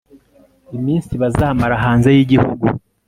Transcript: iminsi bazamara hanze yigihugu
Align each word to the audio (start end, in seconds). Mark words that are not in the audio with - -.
iminsi 0.77 1.13
bazamara 1.21 1.75
hanze 1.83 2.09
yigihugu 2.15 2.65